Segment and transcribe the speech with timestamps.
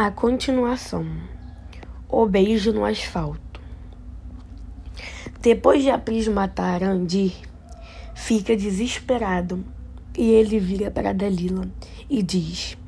[0.00, 1.04] A continuação.
[2.08, 3.60] O beijo no asfalto.
[5.40, 6.82] Depois de Apris matar
[8.14, 9.64] fica desesperado
[10.16, 11.68] e ele vira para Dalila
[12.08, 12.78] e diz: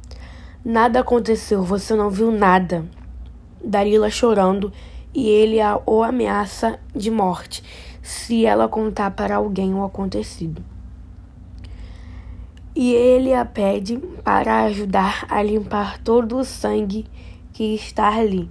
[0.64, 2.86] Nada aconteceu, você não viu nada.
[3.60, 4.72] Dalila chorando
[5.12, 7.64] e ele a, o ameaça de morte
[8.00, 10.69] se ela contar para alguém o acontecido.
[12.74, 17.04] E ele a pede para ajudar a limpar todo o sangue
[17.52, 18.48] que está ali.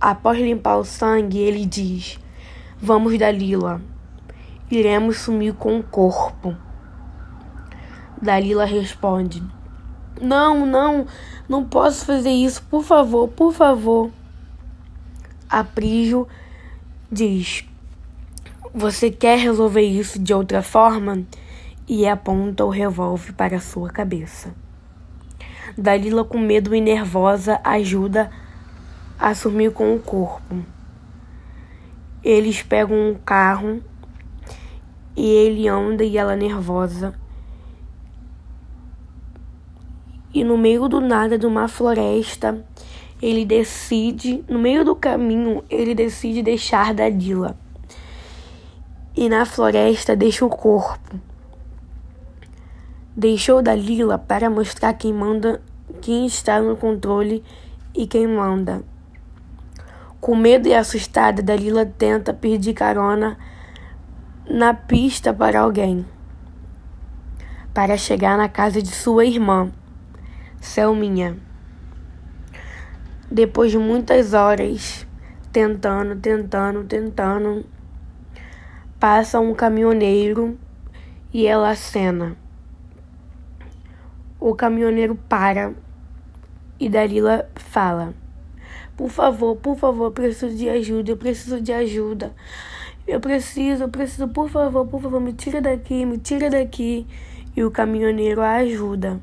[0.00, 2.18] Após limpar o sangue, ele diz:
[2.78, 3.80] Vamos, Dalila,
[4.70, 6.56] iremos sumir com o corpo.
[8.20, 9.42] Dalila responde:
[10.20, 11.06] Não, não,
[11.48, 14.10] não posso fazer isso, por favor, por favor.
[15.48, 16.26] Aprígio
[17.10, 17.64] diz:
[18.74, 21.24] Você quer resolver isso de outra forma?
[21.88, 24.52] E aponta o revólver para sua cabeça.
[25.78, 28.30] Dalila, com medo e nervosa, ajuda
[29.18, 30.64] a sumir com o corpo.
[32.24, 33.82] Eles pegam um carro
[35.16, 37.14] e ele anda e ela nervosa.
[40.34, 42.64] E no meio do nada de uma floresta,
[43.22, 47.56] ele decide, no meio do caminho, ele decide deixar Dalila.
[49.16, 51.18] E na floresta deixa o corpo.
[53.16, 55.62] Deixou Dalila para mostrar quem manda,
[56.02, 57.42] quem está no controle
[57.94, 58.82] e quem manda.
[60.20, 63.38] Com medo e assustada, Dalila tenta pedir carona
[64.46, 66.04] na pista para alguém,
[67.72, 69.72] para chegar na casa de sua irmã,
[70.60, 71.38] Selminha.
[73.30, 75.06] Depois de muitas horas
[75.50, 77.64] tentando, tentando, tentando,
[79.00, 80.58] passa um caminhoneiro
[81.32, 82.36] e ela acena.
[84.48, 85.74] O caminhoneiro para
[86.78, 88.14] e Dalila fala:
[88.96, 92.32] Por favor, por favor, preciso de ajuda, eu preciso de ajuda.
[93.08, 97.04] Eu preciso, eu preciso, por favor, por favor, me tira daqui, me tira daqui.
[97.56, 99.20] E o caminhoneiro a ajuda.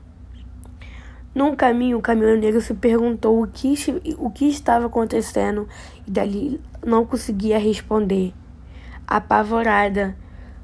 [1.33, 3.75] Num caminho, o caminhoneiro se perguntou o que,
[4.17, 5.69] o que estava acontecendo
[6.05, 8.33] e dali não conseguia responder.
[9.07, 10.17] Apavorada,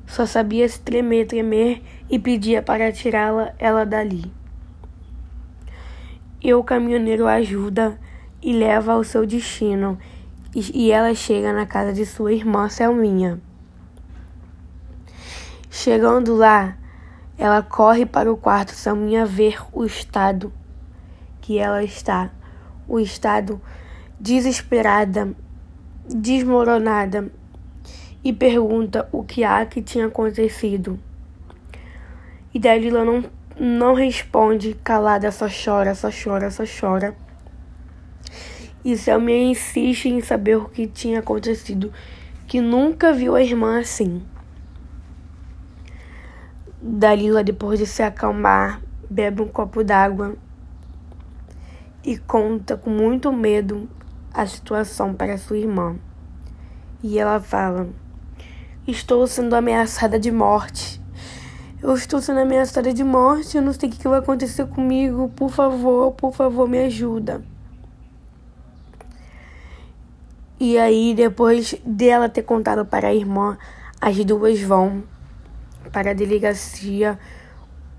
[0.05, 4.37] só sabia se tremer, tremer e pedia para tirá-la ela dali.
[6.41, 7.99] E o caminhoneiro ajuda
[8.41, 9.97] e leva ao seu destino,
[10.55, 13.39] e, ela chega na casa de sua irmã Selminha.
[15.69, 16.77] Chegando lá,
[17.37, 20.51] ela corre para o quarto Selminha ver o estado
[21.41, 22.31] que ela está,
[22.87, 23.61] o estado
[24.19, 25.33] desesperada,
[26.07, 27.31] desmoronada,
[28.23, 30.99] e pergunta o que há que tinha acontecido.
[32.53, 33.23] E Dalila não,
[33.59, 37.13] não responde, calada, só chora, só chora, só chora.
[38.85, 41.91] E Selma insiste em saber o que tinha acontecido,
[42.47, 44.23] que nunca viu a irmã assim.
[46.81, 50.37] Dalila, depois de se acalmar, bebe um copo d'água
[52.05, 53.89] e conta com muito medo
[54.33, 55.97] a situação para sua irmã.
[57.03, 57.89] E ela fala:
[58.87, 61.01] Estou sendo ameaçada de morte.
[61.81, 65.29] Eu estou sendo ameaçada de morte, eu não sei o que vai acontecer comigo.
[65.29, 67.41] Por favor, por favor, me ajuda.
[70.59, 73.57] E aí, depois dela ter contado para a irmã,
[74.01, 75.03] as duas vão
[75.93, 77.17] para a delegacia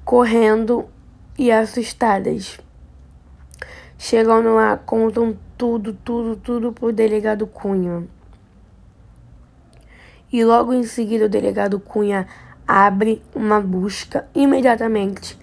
[0.05, 0.87] correndo
[1.39, 2.61] e assustadas.
[3.97, 8.07] Chegando lá, contam tudo, tudo, tudo pro delegado Cunha.
[10.31, 12.27] E logo em seguida o delegado Cunha
[12.73, 15.37] abre uma busca imediatamente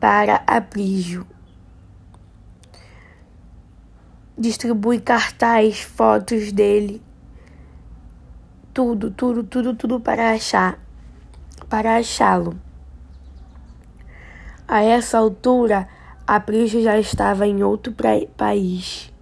[0.00, 1.26] para Aprígio.
[4.36, 7.02] Distribui cartaz, fotos dele,
[8.72, 10.78] tudo, tudo, tudo, tudo para achar,
[11.68, 12.58] para achá-lo.
[14.66, 15.86] A essa altura,
[16.26, 17.94] a Prisca já estava em outro
[18.38, 19.12] país.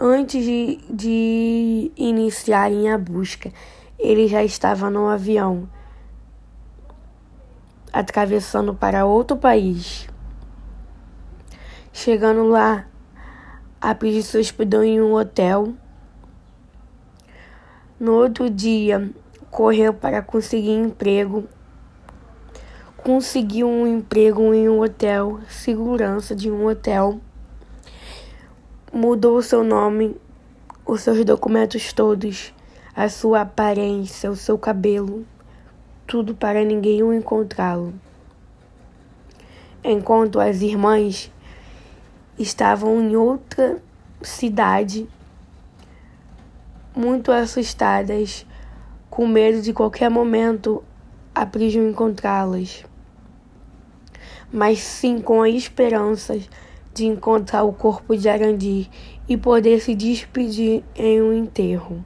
[0.00, 3.52] Antes de, de iniciarem a busca,
[3.98, 5.68] ele já estava no avião,
[7.96, 10.06] atravessando para outro país.
[11.92, 12.86] Chegando lá,
[13.80, 14.54] a Prisca se
[14.84, 15.72] em um hotel.
[17.98, 19.10] No outro dia,
[19.50, 21.48] correu para conseguir emprego
[22.96, 27.20] conseguiu um emprego em um hotel, segurança de um hotel,
[28.92, 30.16] mudou seu nome,
[30.84, 32.52] os seus documentos todos,
[32.96, 35.24] a sua aparência, o seu cabelo,
[36.06, 37.92] tudo para ninguém o encontrá-lo.
[39.82, 41.30] Enquanto as irmãs
[42.38, 43.82] estavam em outra
[44.22, 45.08] cidade,
[46.94, 48.46] muito assustadas,
[49.10, 50.82] com medo de qualquer momento
[51.34, 52.84] a prisão encontrá-las,
[54.52, 56.38] mas sim com a esperança
[56.94, 58.88] de encontrar o corpo de Arandir
[59.28, 62.02] e poder se despedir em um enterro.